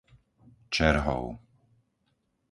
Čerhov 0.73 1.27